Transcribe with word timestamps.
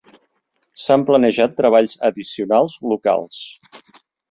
S'han 0.85 1.03
planejat 1.09 1.53
treballs 1.59 1.95
addicionals 2.11 2.81
locals. 2.95 3.41